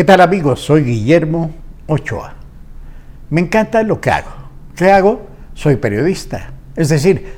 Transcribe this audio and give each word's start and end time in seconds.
¿Qué 0.00 0.04
tal 0.04 0.22
amigos? 0.22 0.60
Soy 0.60 0.82
Guillermo 0.82 1.50
Ochoa. 1.86 2.32
Me 3.28 3.42
encanta 3.42 3.82
lo 3.82 4.00
que 4.00 4.10
hago. 4.10 4.30
¿Qué 4.74 4.90
hago? 4.90 5.26
Soy 5.52 5.76
periodista. 5.76 6.54
Es 6.74 6.88
decir, 6.88 7.34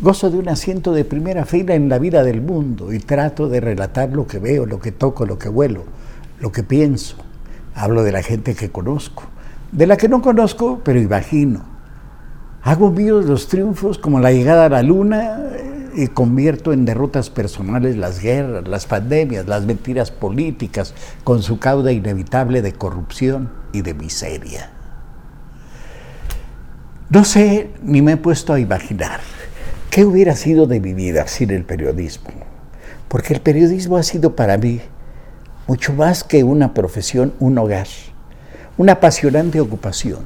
gozo 0.00 0.30
de 0.30 0.38
un 0.38 0.48
asiento 0.48 0.94
de 0.94 1.04
primera 1.04 1.44
fila 1.44 1.74
en 1.74 1.90
la 1.90 1.98
vida 1.98 2.24
del 2.24 2.40
mundo 2.40 2.90
y 2.94 3.00
trato 3.00 3.50
de 3.50 3.60
relatar 3.60 4.12
lo 4.12 4.26
que 4.26 4.38
veo, 4.38 4.64
lo 4.64 4.80
que 4.80 4.92
toco, 4.92 5.26
lo 5.26 5.38
que 5.38 5.50
huelo, 5.50 5.84
lo 6.40 6.50
que 6.52 6.62
pienso. 6.62 7.18
Hablo 7.74 8.02
de 8.02 8.12
la 8.12 8.22
gente 8.22 8.54
que 8.54 8.70
conozco, 8.70 9.24
de 9.70 9.86
la 9.86 9.98
que 9.98 10.08
no 10.08 10.22
conozco, 10.22 10.80
pero 10.82 10.98
imagino. 10.98 11.66
Hago 12.62 12.92
míos 12.92 13.26
los 13.26 13.46
triunfos 13.46 13.98
como 13.98 14.20
la 14.20 14.32
llegada 14.32 14.64
a 14.64 14.70
la 14.70 14.82
luna 14.82 15.45
y 15.96 16.08
convierto 16.08 16.72
en 16.72 16.84
derrotas 16.84 17.30
personales 17.30 17.96
las 17.96 18.20
guerras, 18.20 18.68
las 18.68 18.86
pandemias, 18.86 19.46
las 19.46 19.64
mentiras 19.64 20.10
políticas, 20.10 20.94
con 21.24 21.42
su 21.42 21.58
cauda 21.58 21.90
inevitable 21.90 22.60
de 22.60 22.72
corrupción 22.72 23.50
y 23.72 23.80
de 23.80 23.94
miseria. 23.94 24.70
No 27.08 27.24
sé 27.24 27.70
ni 27.82 28.02
me 28.02 28.12
he 28.12 28.16
puesto 28.16 28.52
a 28.52 28.60
imaginar 28.60 29.20
qué 29.90 30.04
hubiera 30.04 30.36
sido 30.36 30.66
de 30.66 30.80
mi 30.80 30.92
vida 30.92 31.26
sin 31.28 31.50
el 31.50 31.64
periodismo, 31.64 32.30
porque 33.08 33.32
el 33.32 33.40
periodismo 33.40 33.96
ha 33.96 34.02
sido 34.02 34.36
para 34.36 34.58
mí 34.58 34.80
mucho 35.66 35.94
más 35.94 36.24
que 36.24 36.44
una 36.44 36.74
profesión, 36.74 37.32
un 37.40 37.56
hogar, 37.58 37.86
una 38.76 38.92
apasionante 38.92 39.60
ocupación, 39.60 40.24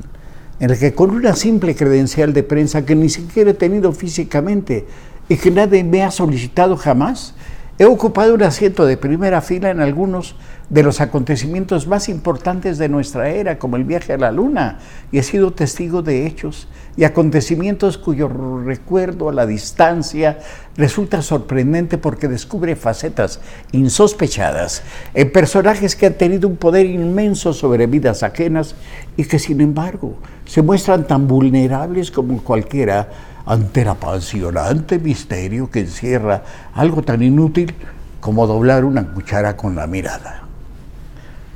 en 0.58 0.70
la 0.70 0.76
que 0.76 0.94
con 0.94 1.10
una 1.10 1.36
simple 1.36 1.76
credencial 1.76 2.32
de 2.32 2.42
prensa 2.42 2.84
que 2.84 2.94
ni 2.94 3.08
siquiera 3.08 3.52
he 3.52 3.54
tenido 3.54 3.92
físicamente, 3.92 4.86
y 5.30 5.36
que 5.36 5.52
nadie 5.52 5.84
me 5.84 6.02
ha 6.02 6.10
solicitado 6.10 6.76
jamás. 6.76 7.34
He 7.78 7.84
ocupado 7.86 8.34
un 8.34 8.42
asiento 8.42 8.84
de 8.84 8.96
primera 8.96 9.40
fila 9.40 9.70
en 9.70 9.80
algunos 9.80 10.34
de 10.68 10.82
los 10.82 11.00
acontecimientos 11.00 11.86
más 11.86 12.08
importantes 12.08 12.78
de 12.78 12.88
nuestra 12.88 13.30
era, 13.30 13.56
como 13.58 13.76
el 13.76 13.84
viaje 13.84 14.12
a 14.12 14.18
la 14.18 14.32
Luna, 14.32 14.80
y 15.12 15.18
he 15.18 15.22
sido 15.22 15.52
testigo 15.52 16.02
de 16.02 16.26
hechos 16.26 16.66
y 16.96 17.04
acontecimientos 17.04 17.96
cuyo 17.96 18.28
recuerdo 18.28 19.28
a 19.28 19.32
la 19.32 19.46
distancia 19.46 20.40
resulta 20.76 21.22
sorprendente 21.22 21.96
porque 21.96 22.26
descubre 22.26 22.74
facetas 22.74 23.40
insospechadas 23.70 24.82
en 25.14 25.30
personajes 25.30 25.94
que 25.94 26.06
han 26.06 26.14
tenido 26.14 26.48
un 26.48 26.56
poder 26.56 26.86
inmenso 26.86 27.52
sobre 27.52 27.86
vidas 27.86 28.24
ajenas 28.24 28.74
y 29.16 29.24
que 29.24 29.38
sin 29.38 29.60
embargo 29.60 30.16
se 30.44 30.60
muestran 30.60 31.06
tan 31.06 31.28
vulnerables 31.28 32.10
como 32.10 32.42
cualquiera 32.42 33.08
ante 33.46 33.82
el 33.82 33.88
apasionante 33.88 34.98
misterio 34.98 35.70
que 35.70 35.80
encierra 35.80 36.42
algo 36.74 37.02
tan 37.02 37.22
inútil 37.22 37.74
como 38.20 38.46
doblar 38.46 38.84
una 38.84 39.12
cuchara 39.12 39.56
con 39.56 39.74
la 39.74 39.86
mirada. 39.86 40.42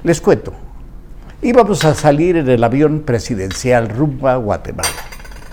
Les 0.02 0.20
cuento, 0.20 0.52
íbamos 1.42 1.84
a 1.84 1.94
salir 1.94 2.36
en 2.36 2.48
el 2.48 2.64
avión 2.64 3.00
presidencial 3.00 3.88
rumbo 3.88 4.28
a 4.28 4.36
Guatemala. 4.36 4.88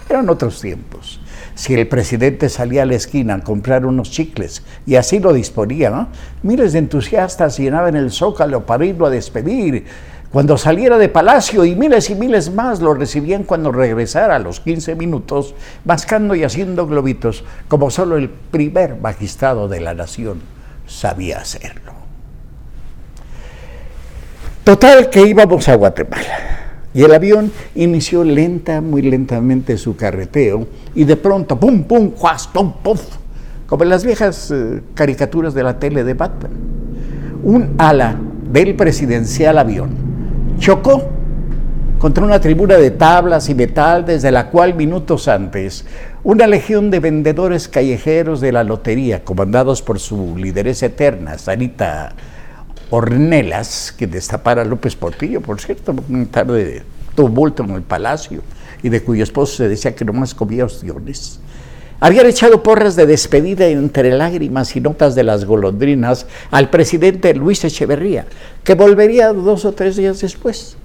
Eran 0.09 0.29
otros 0.29 0.59
tiempos. 0.59 1.21
Si 1.55 1.73
el 1.73 1.87
presidente 1.87 2.49
salía 2.49 2.83
a 2.83 2.85
la 2.85 2.95
esquina 2.95 3.35
a 3.35 3.43
comprar 3.43 3.85
unos 3.85 4.09
chicles 4.09 4.63
y 4.85 4.95
así 4.95 5.19
lo 5.19 5.33
disponía, 5.33 6.07
miles 6.43 6.73
de 6.73 6.79
entusiastas 6.79 7.57
llenaban 7.57 7.95
el 7.95 8.11
zócalo 8.11 8.65
para 8.65 8.85
irlo 8.85 9.05
a 9.05 9.09
despedir 9.09 9.85
cuando 10.31 10.57
saliera 10.57 10.97
de 10.97 11.09
palacio 11.09 11.65
y 11.65 11.75
miles 11.75 12.09
y 12.09 12.15
miles 12.15 12.53
más 12.53 12.79
lo 12.79 12.93
recibían 12.93 13.43
cuando 13.43 13.71
regresara 13.71 14.37
a 14.37 14.39
los 14.39 14.61
15 14.61 14.95
minutos, 14.95 15.53
mascando 15.83 16.35
y 16.35 16.45
haciendo 16.45 16.87
globitos, 16.87 17.43
como 17.67 17.91
solo 17.91 18.15
el 18.15 18.29
primer 18.29 18.95
magistrado 18.95 19.67
de 19.67 19.81
la 19.81 19.93
nación 19.93 20.39
sabía 20.87 21.39
hacerlo. 21.39 21.91
Total 24.63 25.09
que 25.09 25.21
íbamos 25.27 25.67
a 25.67 25.75
Guatemala. 25.75 26.59
Y 26.93 27.03
el 27.03 27.13
avión 27.13 27.51
inició 27.75 28.23
lenta, 28.23 28.79
muy 28.79 29.01
lentamente 29.01 29.77
su 29.77 29.97
carreteo, 29.97 30.67
y 30.95 31.03
de 31.03 31.17
pronto, 31.17 31.59
pum, 31.59 31.83
pum, 31.83 32.11
juas, 32.11 32.47
pum, 32.47 32.73
pum, 32.81 32.97
como 33.67 33.83
en 33.83 33.89
las 33.89 34.05
viejas 34.05 34.51
eh, 34.51 34.81
caricaturas 34.93 35.53
de 35.53 35.63
la 35.63 35.77
tele 35.79 36.05
de 36.05 36.13
Batman. 36.13 36.51
Un 37.43 37.75
ala 37.77 38.17
del 38.51 38.75
presidencial 38.75 39.57
avión 39.57 40.10
chocó 40.59 41.09
contra 41.99 42.23
una 42.23 42.39
tribuna 42.39 42.77
de 42.77 42.91
tablas 42.91 43.49
y 43.49 43.55
metal 43.55 44.05
desde 44.05 44.31
la 44.31 44.49
cual 44.49 44.73
minutos 44.73 45.27
antes 45.27 45.85
una 46.23 46.47
legión 46.47 46.89
de 46.91 46.99
vendedores 46.99 47.67
callejeros 47.67 48.41
de 48.41 48.51
la 48.51 48.63
lotería, 48.63 49.23
comandados 49.23 49.81
por 49.81 49.99
su 49.99 50.35
lideresa 50.37 50.87
eterna, 50.87 51.37
Sarita 51.37 52.13
Ornelas, 52.89 53.93
que 53.97 54.07
destapara 54.07 54.65
López 54.65 54.95
Portillo, 54.95 55.41
por 55.41 55.59
cierto, 55.59 55.95
una 56.09 56.25
tarde 56.25 56.65
de 56.65 56.83
tumulto 57.15 57.63
en 57.63 57.71
el 57.71 57.81
palacio, 57.81 58.41
y 58.83 58.89
de 58.89 59.01
cuyo 59.01 59.23
esposo 59.23 59.57
se 59.57 59.69
decía 59.69 59.95
que 59.95 60.05
nomás 60.05 60.35
comía 60.35 60.65
ostiones. 60.65 61.39
Habían 62.03 62.25
echado 62.25 62.63
porras 62.63 62.95
de 62.95 63.05
despedida 63.05 63.67
entre 63.67 64.09
lágrimas 64.09 64.75
y 64.75 64.81
notas 64.81 65.13
de 65.13 65.21
las 65.21 65.45
golondrinas 65.45 66.25
al 66.49 66.71
presidente 66.71 67.35
Luis 67.35 67.63
Echeverría, 67.63 68.25
que 68.63 68.73
volvería 68.73 69.31
dos 69.31 69.65
o 69.65 69.73
tres 69.73 69.97
días 69.97 70.19
después. 70.19 70.77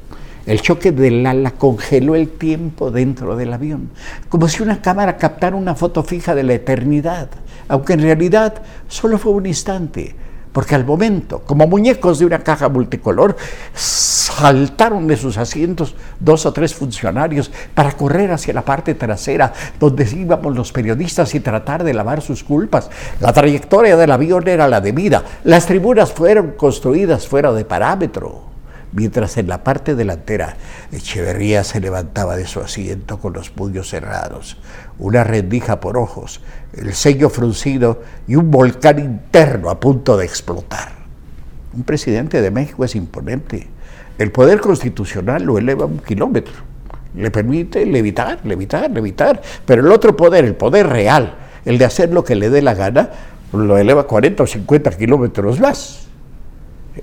El 0.44 0.60
choque 0.60 0.92
del 0.92 1.24
ala 1.24 1.52
congeló 1.52 2.16
el 2.16 2.28
tiempo 2.28 2.90
dentro 2.90 3.34
del 3.34 3.54
avión, 3.54 3.88
como 4.28 4.46
si 4.46 4.62
una 4.62 4.82
cámara 4.82 5.16
captara 5.16 5.56
una 5.56 5.74
foto 5.74 6.02
fija 6.02 6.34
de 6.34 6.42
la 6.42 6.52
eternidad, 6.52 7.30
aunque 7.66 7.94
en 7.94 8.02
realidad 8.02 8.52
solo 8.86 9.16
fue 9.16 9.32
un 9.32 9.46
instante 9.46 10.14
porque 10.56 10.74
al 10.74 10.86
momento, 10.86 11.42
como 11.44 11.66
muñecos 11.66 12.18
de 12.18 12.24
una 12.24 12.38
caja 12.38 12.70
multicolor, 12.70 13.36
saltaron 13.74 15.06
de 15.06 15.18
sus 15.18 15.36
asientos 15.36 15.94
dos 16.18 16.46
o 16.46 16.52
tres 16.54 16.74
funcionarios 16.74 17.50
para 17.74 17.92
correr 17.92 18.32
hacia 18.32 18.54
la 18.54 18.62
parte 18.62 18.94
trasera 18.94 19.52
donde 19.78 20.08
íbamos 20.10 20.56
los 20.56 20.72
periodistas 20.72 21.34
y 21.34 21.40
tratar 21.40 21.84
de 21.84 21.92
lavar 21.92 22.22
sus 22.22 22.42
culpas. 22.42 22.88
La 23.20 23.34
trayectoria 23.34 23.98
del 23.98 24.10
avión 24.10 24.48
era 24.48 24.66
la 24.66 24.80
debida. 24.80 25.24
Las 25.44 25.66
tribunas 25.66 26.10
fueron 26.14 26.52
construidas 26.52 27.28
fuera 27.28 27.52
de 27.52 27.66
parámetro 27.66 28.55
mientras 28.92 29.36
en 29.36 29.48
la 29.48 29.64
parte 29.64 29.94
delantera 29.94 30.56
Echeverría 30.92 31.64
se 31.64 31.80
levantaba 31.80 32.36
de 32.36 32.46
su 32.46 32.60
asiento 32.60 33.18
con 33.18 33.32
los 33.32 33.50
puños 33.50 33.88
cerrados, 33.90 34.56
una 34.98 35.24
rendija 35.24 35.80
por 35.80 35.98
ojos, 35.98 36.40
el 36.74 36.94
sello 36.94 37.30
fruncido 37.30 38.02
y 38.26 38.36
un 38.36 38.50
volcán 38.50 38.98
interno 38.98 39.70
a 39.70 39.80
punto 39.80 40.16
de 40.16 40.24
explotar. 40.24 40.92
Un 41.74 41.82
presidente 41.82 42.40
de 42.40 42.50
México 42.50 42.84
es 42.84 42.94
imponente. 42.94 43.68
El 44.18 44.32
poder 44.32 44.60
constitucional 44.60 45.42
lo 45.42 45.58
eleva 45.58 45.84
un 45.84 45.98
kilómetro. 45.98 46.54
Le 47.14 47.30
permite 47.30 47.84
levitar, 47.84 48.40
levitar, 48.44 48.90
levitar. 48.90 49.42
Pero 49.66 49.82
el 49.82 49.92
otro 49.92 50.16
poder, 50.16 50.44
el 50.44 50.54
poder 50.54 50.86
real, 50.86 51.34
el 51.66 51.76
de 51.76 51.84
hacer 51.84 52.12
lo 52.12 52.24
que 52.24 52.34
le 52.34 52.48
dé 52.48 52.62
la 52.62 52.74
gana, 52.74 53.10
lo 53.52 53.76
eleva 53.76 54.06
40 54.06 54.42
o 54.42 54.46
50 54.46 54.90
kilómetros 54.92 55.60
más. 55.60 56.05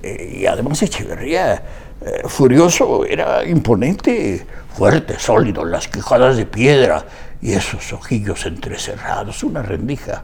Eh, 0.01 0.39
y 0.41 0.45
además 0.45 0.81
Echeverría, 0.81 1.61
eh, 2.01 2.23
furioso, 2.25 3.05
era 3.05 3.45
imponente, 3.45 4.45
fuerte, 4.75 5.19
sólido, 5.19 5.63
las 5.63 5.87
quijadas 5.87 6.37
de 6.37 6.45
piedra 6.45 7.05
y 7.41 7.53
esos 7.53 7.93
ojillos 7.93 8.45
entrecerrados, 8.45 9.43
una 9.43 9.61
rendija. 9.61 10.23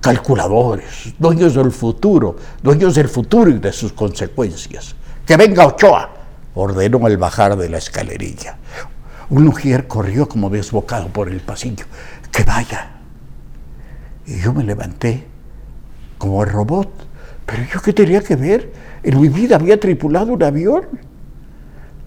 Calculadores, 0.00 1.14
dueños 1.18 1.54
del 1.54 1.70
futuro, 1.70 2.36
dueños 2.60 2.94
del 2.96 3.08
futuro 3.08 3.50
y 3.50 3.58
de 3.58 3.72
sus 3.72 3.92
consecuencias. 3.92 4.96
Que 5.24 5.36
venga 5.36 5.66
Ochoa, 5.66 6.10
ordenó 6.54 7.06
el 7.06 7.18
bajar 7.18 7.56
de 7.56 7.68
la 7.68 7.78
escalerilla. 7.78 8.56
Un 9.30 9.48
ujier 9.48 9.86
corrió 9.86 10.28
como 10.28 10.50
desbocado 10.50 11.08
por 11.08 11.28
el 11.28 11.40
pasillo. 11.40 11.86
Que 12.32 12.42
vaya. 12.42 12.90
Y 14.26 14.40
yo 14.40 14.52
me 14.52 14.64
levanté 14.64 15.26
como 16.18 16.42
el 16.42 16.50
robot. 16.50 16.90
Pero 17.46 17.64
yo 17.72 17.80
qué 17.80 17.92
tenía 17.92 18.22
que 18.22 18.36
ver? 18.36 18.72
En 19.02 19.20
mi 19.20 19.28
vida 19.28 19.56
había 19.56 19.78
tripulado 19.78 20.32
un 20.32 20.42
avión. 20.42 20.86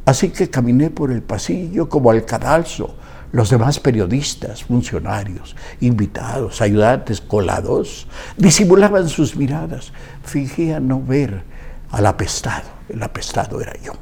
Así 0.06 0.30
que 0.30 0.50
caminé 0.50 0.90
por 0.90 1.12
el 1.12 1.22
pasillo 1.22 1.90
como 1.90 2.12
al 2.12 2.26
cadalso. 2.26 2.96
Los 3.32 3.50
demás 3.50 3.80
periodistas, 3.80 4.64
funcionarios, 4.64 5.56
invitados, 5.82 6.62
ayudantes, 6.62 7.20
colados, 7.20 8.08
disimulaban 8.38 9.10
sus 9.10 9.36
miradas, 9.36 9.92
fingían 10.24 10.88
no 10.88 11.02
ver 11.02 11.44
al 11.92 12.06
apestado. 12.06 12.70
El 12.88 13.04
apestado 13.04 13.60
era 13.60 13.74
yo. 13.82 13.94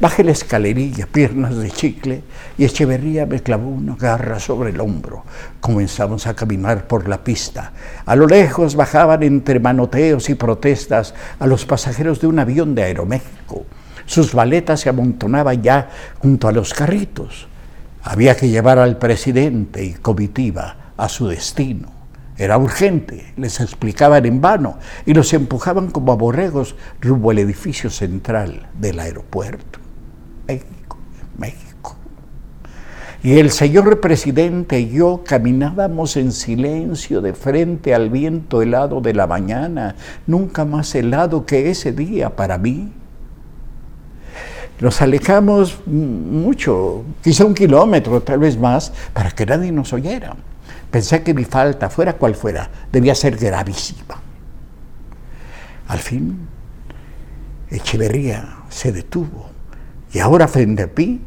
Bajé 0.00 0.24
la 0.24 0.30
escalerilla, 0.30 1.06
piernas 1.06 1.54
de 1.58 1.70
chicle, 1.70 2.22
y 2.56 2.64
Echeverría 2.64 3.26
me 3.26 3.42
clavó 3.42 3.68
una 3.68 3.96
garra 3.96 4.40
sobre 4.40 4.70
el 4.70 4.80
hombro. 4.80 5.24
Comenzamos 5.60 6.26
a 6.26 6.32
caminar 6.32 6.86
por 6.86 7.06
la 7.06 7.22
pista. 7.22 7.74
A 8.06 8.16
lo 8.16 8.26
lejos 8.26 8.76
bajaban 8.76 9.22
entre 9.22 9.60
manoteos 9.60 10.30
y 10.30 10.36
protestas 10.36 11.12
a 11.38 11.46
los 11.46 11.66
pasajeros 11.66 12.18
de 12.18 12.28
un 12.28 12.38
avión 12.38 12.74
de 12.74 12.84
Aeroméxico. 12.84 13.66
Sus 14.06 14.32
baletas 14.32 14.80
se 14.80 14.88
amontonaban 14.88 15.60
ya 15.60 15.90
junto 16.18 16.48
a 16.48 16.52
los 16.52 16.72
carritos. 16.72 17.46
Había 18.02 18.34
que 18.38 18.48
llevar 18.48 18.78
al 18.78 18.96
presidente 18.96 19.84
y 19.84 19.92
comitiva 19.92 20.92
a 20.96 21.10
su 21.10 21.28
destino. 21.28 21.92
Era 22.38 22.56
urgente, 22.56 23.34
les 23.36 23.60
explicaban 23.60 24.24
en 24.24 24.40
vano 24.40 24.78
y 25.04 25.12
los 25.12 25.34
empujaban 25.34 25.90
como 25.90 26.12
a 26.12 26.16
borregos 26.16 26.74
rumbo 27.02 27.32
al 27.32 27.38
edificio 27.38 27.90
central 27.90 28.66
del 28.78 28.98
aeropuerto. 28.98 29.79
México, 30.54 30.96
México. 31.38 31.96
Y 33.22 33.38
el 33.38 33.50
señor 33.50 34.00
presidente 34.00 34.80
y 34.80 34.90
yo 34.90 35.22
caminábamos 35.26 36.16
en 36.16 36.32
silencio 36.32 37.20
de 37.20 37.34
frente 37.34 37.94
al 37.94 38.08
viento 38.08 38.62
helado 38.62 39.00
de 39.00 39.12
la 39.12 39.26
mañana, 39.26 39.94
nunca 40.26 40.64
más 40.64 40.94
helado 40.94 41.44
que 41.44 41.70
ese 41.70 41.92
día 41.92 42.34
para 42.34 42.56
mí. 42.56 42.90
Nos 44.80 45.02
alejamos 45.02 45.86
mucho, 45.86 47.04
quizá 47.22 47.44
un 47.44 47.52
kilómetro, 47.52 48.22
tal 48.22 48.38
vez 48.38 48.58
más, 48.58 48.90
para 49.12 49.30
que 49.30 49.44
nadie 49.44 49.70
nos 49.70 49.92
oyera. 49.92 50.34
Pensé 50.90 51.22
que 51.22 51.34
mi 51.34 51.44
falta, 51.44 51.90
fuera 51.90 52.14
cual 52.14 52.34
fuera, 52.34 52.70
debía 52.90 53.14
ser 53.14 53.36
gravísima. 53.36 54.18
Al 55.88 55.98
fin, 55.98 56.48
Echeverría 57.68 58.56
se 58.68 58.90
detuvo 58.90 59.49
y 60.12 60.18
ahora 60.18 60.48
frente 60.48 60.82
a 60.82 60.90
mí, 60.96 61.20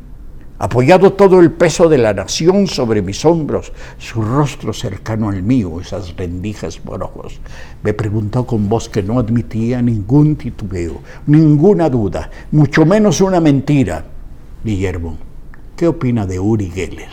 apoyado 0.60 1.14
todo 1.14 1.40
el 1.40 1.52
peso 1.52 1.90
de 1.90 1.98
la 1.98 2.14
nación 2.14 2.68
sobre 2.68 3.02
mis 3.02 3.26
hombros, 3.26 3.74
su 3.98 4.22
rostro 4.22 4.74
cercano 4.74 5.30
al 5.30 5.44
mío, 5.44 5.80
esas 5.82 6.16
rendijas 6.16 6.78
por 6.78 7.04
ojos, 7.04 7.40
me 7.84 7.94
preguntó 7.94 8.46
con 8.46 8.70
voz 8.70 8.90
que 8.90 9.04
no 9.04 9.20
admitía 9.20 9.82
ningún 9.82 10.36
titubeo, 10.36 11.02
ninguna 11.28 11.90
duda, 11.90 12.30
mucho 12.52 12.86
menos 12.86 13.22
una 13.22 13.40
mentira. 13.40 14.06
Guillermo, 14.64 15.18
¿qué 15.76 15.88
opina 15.88 16.26
de 16.26 16.40
Uri 16.40 16.70
Geller? 16.70 17.10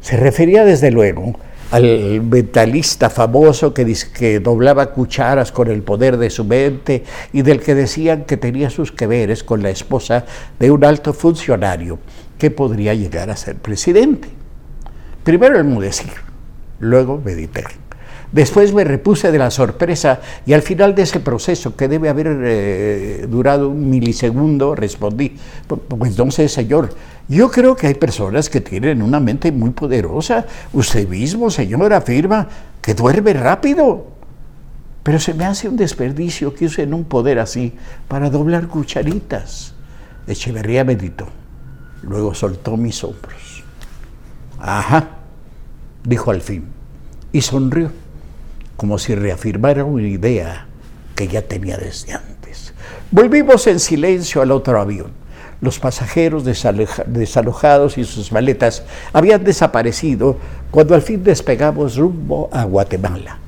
Se 0.00 0.16
refería 0.16 0.64
desde 0.64 0.90
luego 0.90 1.34
al 1.70 2.22
mentalista 2.22 3.10
famoso 3.10 3.74
que, 3.74 3.96
que 4.14 4.40
doblaba 4.40 4.92
cucharas 4.92 5.52
con 5.52 5.68
el 5.68 5.82
poder 5.82 6.16
de 6.16 6.30
su 6.30 6.44
mente 6.44 7.04
y 7.32 7.42
del 7.42 7.60
que 7.60 7.74
decían 7.74 8.24
que 8.24 8.36
tenía 8.36 8.70
sus 8.70 8.92
que 8.92 9.06
veres 9.06 9.44
con 9.44 9.62
la 9.62 9.70
esposa 9.70 10.24
de 10.58 10.70
un 10.70 10.84
alto 10.84 11.12
funcionario 11.12 11.98
que 12.38 12.50
podría 12.50 12.94
llegar 12.94 13.30
a 13.30 13.36
ser 13.36 13.56
presidente. 13.56 14.28
Primero 15.24 15.58
enmudecí, 15.58 16.08
luego 16.80 17.20
medité. 17.22 17.64
Después 18.30 18.74
me 18.74 18.84
repuse 18.84 19.32
de 19.32 19.38
la 19.38 19.50
sorpresa 19.50 20.20
y 20.44 20.52
al 20.52 20.60
final 20.60 20.94
de 20.94 21.02
ese 21.02 21.20
proceso, 21.20 21.74
que 21.74 21.88
debe 21.88 22.10
haber 22.10 22.38
eh, 22.42 23.26
durado 23.28 23.70
un 23.70 23.88
milisegundo, 23.88 24.74
respondí, 24.74 25.34
pues 25.66 26.18
no 26.18 26.30
sé, 26.30 26.48
señor, 26.48 26.90
yo 27.26 27.50
creo 27.50 27.74
que 27.74 27.86
hay 27.86 27.94
personas 27.94 28.50
que 28.50 28.60
tienen 28.60 29.00
una 29.00 29.18
mente 29.18 29.50
muy 29.50 29.70
poderosa. 29.70 30.44
Usted 30.72 31.08
mismo, 31.08 31.50
señor, 31.50 31.92
afirma 31.92 32.46
que 32.82 32.94
duerme 32.94 33.32
rápido. 33.32 34.06
Pero 35.02 35.18
se 35.18 35.32
me 35.32 35.46
hace 35.46 35.68
un 35.68 35.76
desperdicio 35.76 36.54
que 36.54 36.66
usen 36.66 36.92
un 36.92 37.04
poder 37.04 37.38
así 37.38 37.72
para 38.08 38.28
doblar 38.28 38.68
cucharitas. 38.68 39.74
Echeverría 40.26 40.84
meditó. 40.84 41.28
Luego 42.02 42.34
soltó 42.34 42.76
mis 42.76 43.02
hombros. 43.04 43.64
Ajá, 44.58 45.08
dijo 46.04 46.30
al 46.30 46.42
fin. 46.42 46.66
Y 47.32 47.40
sonrió 47.40 47.90
como 48.78 48.96
si 48.96 49.16
reafirmara 49.16 49.84
una 49.84 50.06
idea 50.06 50.66
que 51.16 51.26
ya 51.26 51.42
tenía 51.42 51.76
desde 51.76 52.12
antes. 52.12 52.72
Volvimos 53.10 53.66
en 53.66 53.80
silencio 53.80 54.40
al 54.40 54.52
otro 54.52 54.80
avión. 54.80 55.10
Los 55.60 55.80
pasajeros 55.80 56.44
desalojados 56.44 57.98
y 57.98 58.04
sus 58.04 58.30
maletas 58.30 58.84
habían 59.12 59.42
desaparecido 59.42 60.36
cuando 60.70 60.94
al 60.94 61.02
fin 61.02 61.24
despegamos 61.24 61.96
rumbo 61.96 62.48
a 62.52 62.62
Guatemala. 62.62 63.38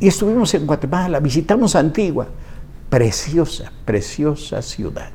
Y 0.00 0.08
estuvimos 0.08 0.52
en 0.54 0.66
Guatemala, 0.66 1.20
visitamos 1.20 1.76
Antigua, 1.76 2.26
preciosa, 2.90 3.70
preciosa 3.84 4.62
ciudad. 4.62 5.10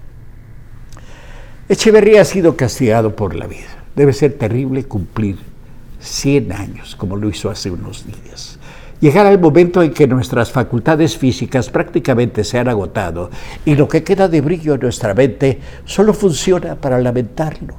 Echeverría 1.68 2.22
ha 2.22 2.26
sido 2.26 2.56
castigado 2.56 3.18
por 3.18 3.36
la 3.36 3.48
vida. 3.48 3.84
Debe 3.98 4.14
ser 4.14 4.38
terrible 4.38 4.86
cumplir 4.86 5.40
100 6.00 6.54
años, 6.54 6.96
como 6.96 7.18
lo 7.18 7.30
hizo 7.30 7.50
hace 7.50 7.70
unos 7.70 8.06
días. 8.06 8.60
Llegar 9.04 9.26
al 9.26 9.38
momento 9.38 9.84
en 9.84 9.94
que 9.94 10.08
nuestras 10.08 10.50
facultades 10.50 11.18
físicas 11.18 11.70
prácticamente 11.70 12.46
se 12.46 12.58
han 12.58 12.70
agotado 12.70 13.30
y 13.66 13.76
lo 13.76 13.86
que 13.86 14.02
queda 14.02 14.30
de 14.30 14.40
brillo 14.40 14.76
en 14.76 14.80
nuestra 14.80 15.14
mente 15.14 15.60
solo 15.84 16.14
funciona 16.14 16.76
para 16.76 16.98
lamentarlo. 17.02 17.76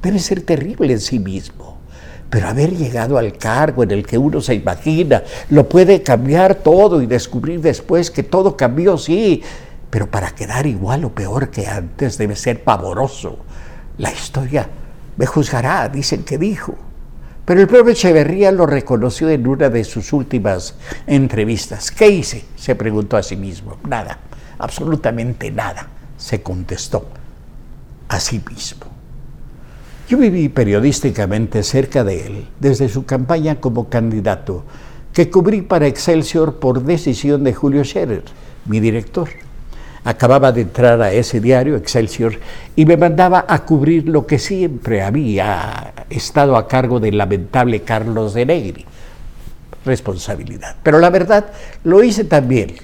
Debe 0.00 0.18
ser 0.18 0.40
terrible 0.40 0.94
en 0.94 1.00
sí 1.00 1.18
mismo. 1.18 1.76
Pero 2.30 2.48
haber 2.48 2.74
llegado 2.74 3.18
al 3.18 3.36
cargo 3.36 3.82
en 3.82 3.90
el 3.90 4.06
que 4.06 4.16
uno 4.16 4.40
se 4.40 4.54
imagina 4.54 5.22
lo 5.50 5.68
puede 5.68 6.02
cambiar 6.02 6.54
todo 6.54 7.02
y 7.02 7.06
descubrir 7.06 7.60
después 7.60 8.10
que 8.10 8.22
todo 8.22 8.56
cambió, 8.56 8.96
sí, 8.96 9.42
pero 9.90 10.10
para 10.10 10.30
quedar 10.30 10.66
igual 10.66 11.04
o 11.04 11.14
peor 11.14 11.50
que 11.50 11.66
antes 11.66 12.16
debe 12.16 12.34
ser 12.34 12.64
pavoroso. 12.64 13.40
La 13.98 14.10
historia 14.10 14.66
me 15.18 15.26
juzgará, 15.26 15.86
dicen 15.90 16.22
que 16.22 16.38
dijo. 16.38 16.78
Pero 17.50 17.62
el 17.62 17.66
propio 17.66 17.92
Echeverría 17.92 18.52
lo 18.52 18.64
reconoció 18.64 19.28
en 19.28 19.44
una 19.44 19.68
de 19.68 19.82
sus 19.82 20.12
últimas 20.12 20.76
entrevistas. 21.08 21.90
¿Qué 21.90 22.08
hice? 22.08 22.44
Se 22.54 22.76
preguntó 22.76 23.16
a 23.16 23.24
sí 23.24 23.34
mismo. 23.34 23.76
Nada, 23.88 24.20
absolutamente 24.56 25.50
nada, 25.50 25.88
se 26.16 26.42
contestó 26.42 27.08
a 28.06 28.20
sí 28.20 28.40
mismo. 28.48 28.86
Yo 30.08 30.18
viví 30.18 30.48
periodísticamente 30.48 31.64
cerca 31.64 32.04
de 32.04 32.24
él 32.24 32.48
desde 32.60 32.88
su 32.88 33.04
campaña 33.04 33.60
como 33.60 33.88
candidato, 33.88 34.62
que 35.12 35.28
cubrí 35.28 35.62
para 35.62 35.88
Excelsior 35.88 36.60
por 36.60 36.84
decisión 36.84 37.42
de 37.42 37.52
Julio 37.52 37.82
Scherer, 37.82 38.22
mi 38.64 38.78
director 38.78 39.28
acababa 40.04 40.52
de 40.52 40.62
entrar 40.62 41.00
a 41.02 41.12
ese 41.12 41.40
diario, 41.40 41.76
Excelsior, 41.76 42.34
y 42.76 42.86
me 42.86 42.96
mandaba 42.96 43.44
a 43.48 43.64
cubrir 43.64 44.08
lo 44.08 44.26
que 44.26 44.38
siempre 44.38 45.02
había 45.02 45.92
estado 46.08 46.56
a 46.56 46.66
cargo 46.66 47.00
del 47.00 47.18
lamentable 47.18 47.82
Carlos 47.82 48.34
de 48.34 48.46
Negri. 48.46 48.86
Responsabilidad. 49.84 50.76
Pero 50.82 50.98
la 50.98 51.10
verdad, 51.10 51.46
lo 51.84 52.02
hice 52.02 52.24
también, 52.24 52.74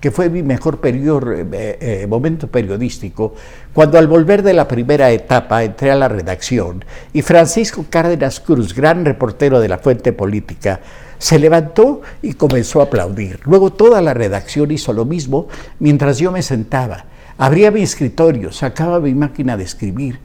que 0.00 0.10
fue 0.10 0.28
mi 0.28 0.42
mejor 0.42 0.80
eh, 0.84 1.78
eh, 1.80 2.06
momento 2.06 2.48
periodístico, 2.48 3.34
cuando 3.72 3.98
al 3.98 4.06
volver 4.06 4.42
de 4.42 4.52
la 4.52 4.68
primera 4.68 5.10
etapa 5.10 5.64
entré 5.64 5.90
a 5.90 5.96
la 5.96 6.08
redacción 6.08 6.84
y 7.12 7.22
Francisco 7.22 7.86
Cárdenas 7.88 8.40
Cruz, 8.40 8.74
gran 8.74 9.04
reportero 9.04 9.60
de 9.60 9.68
la 9.68 9.78
Fuente 9.78 10.12
Política, 10.12 10.80
se 11.24 11.38
levantó 11.38 12.02
y 12.20 12.34
comenzó 12.34 12.82
a 12.82 12.84
aplaudir. 12.84 13.40
Luego 13.44 13.72
toda 13.72 14.02
la 14.02 14.12
redacción 14.12 14.70
hizo 14.70 14.92
lo 14.92 15.06
mismo 15.06 15.48
mientras 15.78 16.18
yo 16.18 16.30
me 16.30 16.42
sentaba. 16.42 17.06
Abría 17.38 17.70
mi 17.70 17.80
escritorio, 17.80 18.52
sacaba 18.52 19.00
mi 19.00 19.14
máquina 19.14 19.56
de 19.56 19.64
escribir 19.64 20.18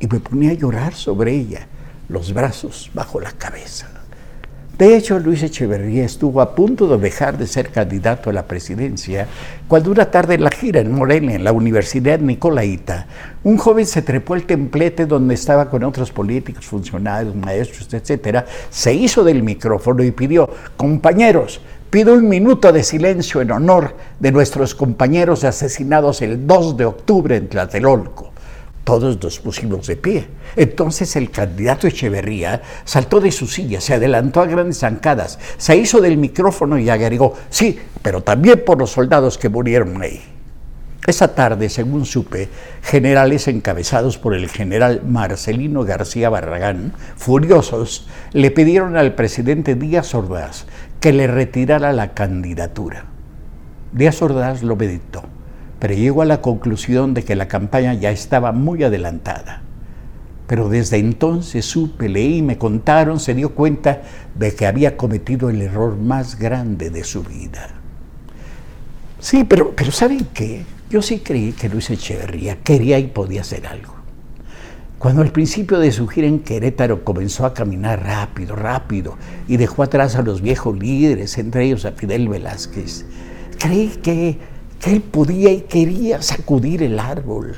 y 0.00 0.08
me 0.08 0.18
ponía 0.18 0.50
a 0.50 0.54
llorar 0.54 0.92
sobre 0.92 1.36
ella, 1.36 1.68
los 2.08 2.34
brazos 2.34 2.90
bajo 2.94 3.20
la 3.20 3.30
cabeza. 3.30 3.88
De 4.78 4.96
hecho, 4.96 5.20
Luis 5.20 5.40
Echeverría 5.44 6.04
estuvo 6.04 6.40
a 6.40 6.56
punto 6.56 6.88
de 6.88 6.98
dejar 6.98 7.38
de 7.38 7.46
ser 7.46 7.70
candidato 7.70 8.28
a 8.28 8.32
la 8.32 8.48
presidencia 8.48 9.28
cuando 9.68 9.92
una 9.92 10.10
tarde 10.10 10.34
en 10.34 10.42
la 10.42 10.50
gira 10.50 10.80
en 10.80 10.90
Morelia, 10.90 11.36
en 11.36 11.44
la 11.44 11.52
Universidad 11.52 12.18
Nicolaita, 12.18 13.06
un 13.44 13.56
joven 13.56 13.86
se 13.86 14.02
trepó 14.02 14.34
el 14.34 14.46
templete 14.46 15.06
donde 15.06 15.34
estaba 15.34 15.70
con 15.70 15.84
otros 15.84 16.10
políticos, 16.10 16.66
funcionarios, 16.66 17.36
maestros, 17.36 17.94
etcétera, 17.94 18.46
se 18.68 18.92
hizo 18.92 19.22
del 19.22 19.44
micrófono 19.44 20.02
y 20.02 20.10
pidió, 20.10 20.50
compañeros, 20.76 21.60
pido 21.88 22.12
un 22.12 22.28
minuto 22.28 22.72
de 22.72 22.82
silencio 22.82 23.42
en 23.42 23.52
honor 23.52 23.94
de 24.18 24.32
nuestros 24.32 24.74
compañeros 24.74 25.44
asesinados 25.44 26.20
el 26.20 26.48
2 26.48 26.76
de 26.76 26.84
octubre 26.84 27.36
en 27.36 27.48
Tlatelolco. 27.48 28.33
Todos 28.84 29.22
nos 29.22 29.40
pusimos 29.40 29.86
de 29.86 29.96
pie. 29.96 30.26
Entonces 30.56 31.16
el 31.16 31.30
candidato 31.30 31.86
Echeverría 31.86 32.60
saltó 32.84 33.18
de 33.18 33.32
su 33.32 33.46
silla, 33.46 33.80
se 33.80 33.94
adelantó 33.94 34.42
a 34.42 34.46
grandes 34.46 34.80
zancadas, 34.80 35.38
se 35.56 35.74
hizo 35.76 36.02
del 36.02 36.18
micrófono 36.18 36.78
y 36.78 36.90
agregó, 36.90 37.34
sí, 37.48 37.78
pero 38.02 38.22
también 38.22 38.62
por 38.64 38.78
los 38.78 38.90
soldados 38.90 39.38
que 39.38 39.48
murieron 39.48 40.00
ahí. 40.02 40.22
Esa 41.06 41.34
tarde, 41.34 41.68
según 41.68 42.04
supe, 42.04 42.48
generales 42.82 43.48
encabezados 43.48 44.16
por 44.18 44.34
el 44.34 44.48
general 44.48 45.02
Marcelino 45.06 45.84
García 45.84 46.30
Barragán, 46.30 46.92
furiosos, 47.16 48.06
le 48.32 48.50
pidieron 48.50 48.96
al 48.96 49.14
presidente 49.14 49.74
Díaz 49.74 50.14
Ordaz 50.14 50.66
que 51.00 51.12
le 51.12 51.26
retirara 51.26 51.92
la 51.92 52.14
candidatura. 52.14 53.06
Díaz 53.92 54.20
Ordaz 54.22 54.62
lo 54.62 54.76
meditó 54.76 55.22
pero 55.84 55.96
llegó 55.96 56.22
a 56.22 56.24
la 56.24 56.40
conclusión 56.40 57.12
de 57.12 57.24
que 57.24 57.36
la 57.36 57.46
campaña 57.46 57.92
ya 57.92 58.10
estaba 58.10 58.52
muy 58.52 58.82
adelantada. 58.84 59.60
Pero 60.46 60.70
desde 60.70 60.96
entonces 60.96 61.66
supe, 61.66 62.08
leí, 62.08 62.40
me 62.40 62.56
contaron, 62.56 63.20
se 63.20 63.34
dio 63.34 63.54
cuenta 63.54 64.00
de 64.34 64.54
que 64.54 64.66
había 64.66 64.96
cometido 64.96 65.50
el 65.50 65.60
error 65.60 65.98
más 65.98 66.38
grande 66.38 66.88
de 66.88 67.04
su 67.04 67.22
vida. 67.22 67.68
Sí, 69.20 69.44
pero, 69.44 69.76
pero 69.76 69.90
¿saben 69.90 70.26
qué? 70.32 70.64
Yo 70.88 71.02
sí 71.02 71.18
creí 71.18 71.52
que 71.52 71.68
Luis 71.68 71.90
Echeverría 71.90 72.62
quería 72.62 72.98
y 72.98 73.08
podía 73.08 73.42
hacer 73.42 73.66
algo. 73.66 73.94
Cuando 74.98 75.20
al 75.20 75.32
principio 75.32 75.78
de 75.80 75.92
su 75.92 76.08
gira 76.08 76.26
en 76.26 76.38
Querétaro 76.38 77.04
comenzó 77.04 77.44
a 77.44 77.52
caminar 77.52 78.02
rápido, 78.02 78.56
rápido, 78.56 79.18
y 79.46 79.58
dejó 79.58 79.82
atrás 79.82 80.16
a 80.16 80.22
los 80.22 80.40
viejos 80.40 80.78
líderes, 80.78 81.36
entre 81.36 81.66
ellos 81.66 81.84
a 81.84 81.92
Fidel 81.92 82.30
Velázquez, 82.30 83.04
creí 83.58 83.88
que, 84.02 84.53
él 84.86 85.00
podía 85.00 85.52
y 85.52 85.62
quería 85.62 86.22
sacudir 86.22 86.82
el 86.82 86.98
árbol. 86.98 87.56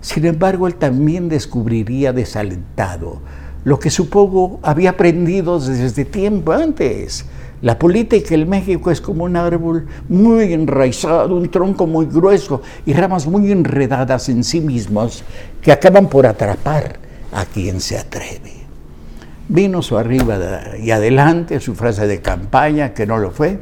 Sin 0.00 0.24
embargo, 0.24 0.66
él 0.66 0.76
también 0.76 1.28
descubriría 1.28 2.12
desalentado 2.12 3.20
lo 3.64 3.78
que 3.78 3.90
supongo 3.90 4.58
había 4.62 4.90
aprendido 4.90 5.60
desde 5.60 6.04
tiempo 6.04 6.52
antes. 6.52 7.26
La 7.62 7.78
política 7.78 8.34
en 8.34 8.48
México 8.48 8.90
es 8.90 9.02
como 9.02 9.24
un 9.24 9.36
árbol 9.36 9.86
muy 10.08 10.54
enraizado, 10.54 11.36
un 11.36 11.50
tronco 11.50 11.86
muy 11.86 12.06
grueso 12.06 12.62
y 12.86 12.94
ramas 12.94 13.26
muy 13.26 13.52
enredadas 13.52 14.30
en 14.30 14.44
sí 14.44 14.62
mismos 14.62 15.22
que 15.60 15.72
acaban 15.72 16.08
por 16.08 16.26
atrapar 16.26 16.98
a 17.32 17.44
quien 17.44 17.82
se 17.82 17.98
atreve. 17.98 18.60
Vino 19.48 19.82
su 19.82 19.98
arriba 19.98 20.38
y 20.80 20.90
adelante 20.90 21.60
su 21.60 21.74
frase 21.74 22.06
de 22.06 22.22
campaña, 22.22 22.94
que 22.94 23.06
no 23.06 23.18
lo 23.18 23.30
fue, 23.30 23.58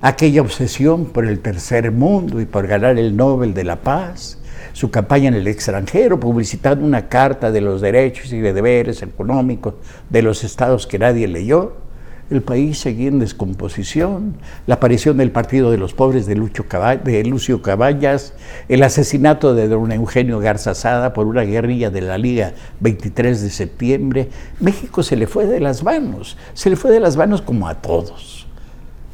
aquella 0.00 0.42
obsesión 0.42 1.06
por 1.06 1.26
el 1.26 1.40
tercer 1.40 1.90
mundo 1.92 2.40
y 2.40 2.46
por 2.46 2.66
ganar 2.66 2.98
el 2.98 3.16
Nobel 3.16 3.54
de 3.54 3.64
la 3.64 3.76
Paz, 3.76 4.38
su 4.72 4.90
campaña 4.90 5.28
en 5.28 5.34
el 5.34 5.48
extranjero, 5.48 6.20
publicitando 6.20 6.84
una 6.84 7.08
carta 7.08 7.50
de 7.50 7.60
los 7.60 7.80
derechos 7.80 8.32
y 8.32 8.38
de 8.38 8.52
deberes 8.52 9.02
económicos 9.02 9.74
de 10.08 10.22
los 10.22 10.44
estados 10.44 10.86
que 10.86 10.98
nadie 10.98 11.26
leyó. 11.26 11.88
El 12.30 12.42
país 12.42 12.78
seguía 12.78 13.08
en 13.08 13.20
descomposición, 13.20 14.36
la 14.66 14.74
aparición 14.74 15.16
del 15.16 15.30
Partido 15.30 15.70
de 15.70 15.78
los 15.78 15.94
Pobres 15.94 16.26
de, 16.26 16.34
de 16.34 17.24
Lucio 17.24 17.62
Caballas, 17.62 18.34
el 18.68 18.82
asesinato 18.82 19.54
de 19.54 19.66
don 19.66 19.90
Eugenio 19.90 20.38
Garza 20.38 20.74
Sada 20.74 21.14
por 21.14 21.26
una 21.26 21.42
guerrilla 21.42 21.88
de 21.88 22.02
la 22.02 22.18
Liga 22.18 22.52
23 22.80 23.40
de 23.40 23.48
septiembre. 23.48 24.28
México 24.60 25.02
se 25.02 25.16
le 25.16 25.26
fue 25.26 25.46
de 25.46 25.58
las 25.58 25.82
manos, 25.82 26.36
se 26.52 26.68
le 26.68 26.76
fue 26.76 26.90
de 26.90 27.00
las 27.00 27.16
manos 27.16 27.40
como 27.40 27.66
a 27.66 27.76
todos. 27.76 28.47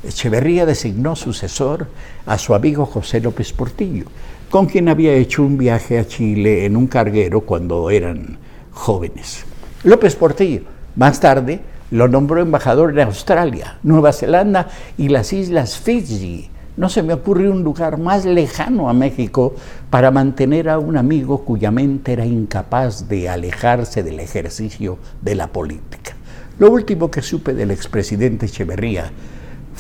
Echeverría 0.07 0.67
designó 0.67 1.17
sucesor 1.17 1.89
a 2.27 2.39
su 2.39 2.55
amigo 2.55 2.85
José 2.85 3.21
López 3.21 3.53
Portillo, 3.53 4.05
con 4.51 4.67
quien 4.67 4.89
había 4.89 5.15
hecho 5.15 5.43
un 5.43 5.57
viaje 5.57 5.99
a 5.99 6.07
Chile 6.07 6.67
en 6.67 6.77
un 6.77 6.87
carguero 6.87 7.41
cuando 7.41 7.91
eran 7.91 8.39
jóvenes. 8.71 9.45
López 9.83 10.15
Portillo, 10.17 10.63
más 10.97 11.21
tarde, 11.21 11.61
lo 11.91 12.09
nombró 12.09 12.41
embajador 12.41 12.93
de 12.93 13.03
Australia, 13.03 13.79
Nueva 13.83 14.13
Zelanda 14.13 14.69
y 14.99 15.09
las 15.09 15.33
islas 15.33 15.79
Fiji. 15.79 16.51
No 16.77 16.89
se 16.89 17.03
me 17.03 17.15
ocurrió 17.15 17.53
un 17.53 17.63
lugar 17.63 17.99
más 17.99 18.25
lejano 18.25 18.91
a 18.91 18.93
México 18.93 19.55
para 19.91 20.11
mantener 20.11 20.69
a 20.69 20.79
un 20.79 20.97
amigo 20.97 21.45
cuya 21.45 21.71
mente 21.71 22.13
era 22.13 22.27
incapaz 22.27 23.09
de 23.09 23.29
alejarse 23.29 24.03
del 24.03 24.21
ejercicio 24.21 24.99
de 25.23 25.35
la 25.37 25.47
política. 25.47 26.17
Lo 26.59 26.71
último 26.71 27.11
que 27.11 27.23
supe 27.23 27.55
del 27.55 27.71
expresidente 27.71 28.47
Echeverría 28.47 29.11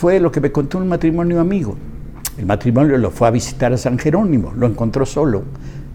fue 0.04 0.20
lo 0.20 0.30
que 0.30 0.42
me 0.42 0.52
contó 0.52 0.76
un 0.76 0.86
matrimonio 0.86 1.40
amigo. 1.40 1.78
El 2.36 2.44
matrimonio 2.44 2.98
lo 2.98 3.10
fue 3.10 3.26
a 3.26 3.30
visitar 3.30 3.72
a 3.72 3.78
San 3.78 3.98
Jerónimo, 3.98 4.52
lo 4.54 4.66
encontró 4.66 5.06
solo, 5.06 5.44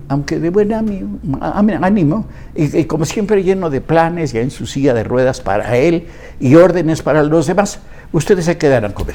aunque 0.08 0.40
de 0.40 0.50
buen 0.50 0.74
ánimo, 0.74 2.26
y, 2.56 2.86
como 2.86 3.06
siempre 3.06 3.44
lleno 3.44 3.70
de 3.70 3.82
planes, 3.82 4.34
ya 4.34 4.42
en 4.42 4.50
su 4.50 4.66
silla 4.66 4.96
de 4.96 5.04
ruedas 5.04 5.42
para 5.42 5.78
él 5.78 6.08
y 6.40 6.56
órdenes 6.56 7.04
para 7.04 7.22
los 7.22 7.46
demás. 7.46 7.82
Ustedes 8.12 8.46
se 8.46 8.58
quedan 8.58 8.86
a 8.86 8.96
comer. 8.96 9.14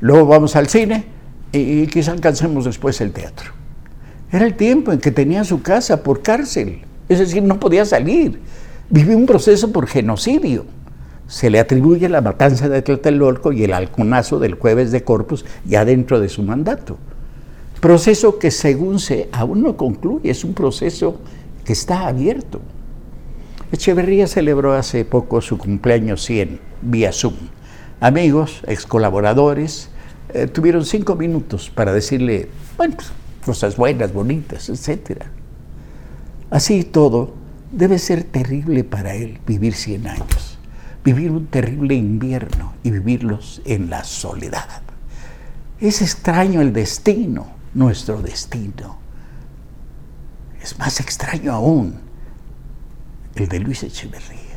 Luego 0.00 0.28
vamos 0.28 0.54
al 0.54 0.68
cine 0.68 1.06
y, 1.50 1.80
y 1.82 1.86
quizá 1.88 2.12
alcancemos 2.12 2.64
después 2.64 3.00
el 3.00 3.10
teatro. 3.10 3.50
Era 4.30 4.46
el 4.46 4.54
tiempo 4.54 4.92
en 4.92 5.00
que 5.00 5.10
tenía 5.10 5.42
su 5.42 5.62
casa 5.62 6.04
por 6.04 6.22
cárcel, 6.22 6.82
es 7.08 7.18
decir, 7.18 7.42
no 7.42 7.58
podía 7.58 7.84
salir. 7.84 8.40
Vivió 8.88 9.16
un 9.16 9.26
proceso 9.26 9.72
por 9.72 9.88
genocidio 9.88 10.64
se 11.28 11.50
le 11.50 11.60
atribuye 11.60 12.08
la 12.08 12.22
matanza 12.22 12.70
de 12.70 12.80
Tlatelolco 12.80 13.52
y 13.52 13.62
el 13.62 13.74
halconazo 13.74 14.38
del 14.38 14.54
jueves 14.54 14.90
de 14.90 15.04
Corpus 15.04 15.44
ya 15.66 15.84
dentro 15.84 16.20
de 16.20 16.30
su 16.30 16.42
mandato. 16.42 16.96
Proceso 17.80 18.38
que 18.38 18.50
según 18.50 18.98
se 18.98 19.28
aún 19.30 19.62
no 19.62 19.76
concluye, 19.76 20.30
es 20.30 20.42
un 20.42 20.54
proceso 20.54 21.20
que 21.64 21.74
está 21.74 22.08
abierto. 22.08 22.60
Echeverría 23.70 24.26
celebró 24.26 24.72
hace 24.72 25.04
poco 25.04 25.42
su 25.42 25.58
cumpleaños 25.58 26.24
100 26.24 26.60
vía 26.80 27.12
Zoom. 27.12 27.34
Amigos, 28.00 28.62
ex 28.66 28.86
colaboradores, 28.86 29.90
eh, 30.32 30.46
tuvieron 30.46 30.86
cinco 30.86 31.14
minutos 31.14 31.68
para 31.68 31.92
decirle, 31.92 32.48
bueno, 32.78 32.96
pues, 32.96 33.12
cosas 33.44 33.76
buenas, 33.76 34.14
bonitas, 34.14 34.70
etc. 34.70 35.24
Así 36.48 36.84
todo, 36.84 37.34
debe 37.70 37.98
ser 37.98 38.24
terrible 38.24 38.82
para 38.82 39.14
él 39.14 39.40
vivir 39.46 39.74
100 39.74 40.06
años 40.06 40.47
vivir 41.12 41.30
un 41.30 41.46
terrible 41.46 41.94
invierno 41.94 42.74
y 42.82 42.90
vivirlos 42.90 43.62
en 43.64 43.88
la 43.88 44.04
soledad. 44.04 44.82
Es 45.80 46.02
extraño 46.02 46.60
el 46.60 46.72
destino, 46.72 47.46
nuestro 47.72 48.20
destino. 48.20 48.98
Es 50.62 50.78
más 50.78 51.00
extraño 51.00 51.52
aún 51.52 51.98
el 53.34 53.48
de 53.48 53.60
Luis 53.60 53.84
Echeverría. 53.84 54.47